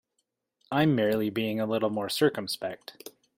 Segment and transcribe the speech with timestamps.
[0.71, 3.11] I'm merely being a little more circumspect.